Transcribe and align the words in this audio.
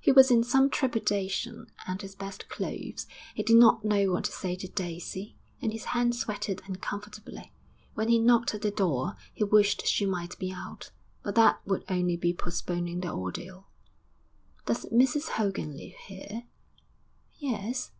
He 0.00 0.10
was 0.10 0.28
in 0.32 0.42
some 0.42 0.70
trepidation 0.70 1.68
and 1.86 2.02
his 2.02 2.16
best 2.16 2.48
clothes. 2.48 3.06
He 3.36 3.44
didn't 3.44 3.80
know 3.84 4.10
what 4.12 4.24
to 4.24 4.32
say 4.32 4.56
to 4.56 4.66
Daisy, 4.66 5.36
and 5.62 5.70
his 5.72 5.84
hands 5.94 6.18
sweated 6.18 6.60
uncomfortably. 6.66 7.52
When 7.94 8.08
he 8.08 8.18
knocked 8.18 8.52
at 8.56 8.62
the 8.62 8.72
door 8.72 9.14
he 9.32 9.44
wished 9.44 9.86
she 9.86 10.04
might 10.04 10.36
be 10.40 10.50
out 10.52 10.90
but 11.22 11.36
that 11.36 11.60
would 11.64 11.84
only 11.88 12.16
be 12.16 12.34
postponing 12.34 13.02
the 13.02 13.12
ordeal. 13.12 13.68
'Does 14.66 14.86
Mrs 14.86 15.28
Hogan 15.28 15.76
live 15.76 15.94
here?' 16.08 16.42
'Yes. 17.38 17.92